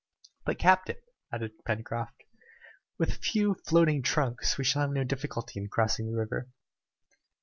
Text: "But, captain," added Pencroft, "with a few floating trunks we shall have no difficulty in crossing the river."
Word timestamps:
"But, 0.45 0.57
captain," 0.57 0.95
added 1.31 1.63
Pencroft, 1.63 2.23
"with 2.97 3.11
a 3.11 3.19
few 3.19 3.53
floating 3.67 4.01
trunks 4.01 4.57
we 4.57 4.63
shall 4.63 4.81
have 4.81 4.89
no 4.89 5.03
difficulty 5.03 5.59
in 5.59 5.67
crossing 5.69 6.07
the 6.11 6.17
river." 6.17 6.49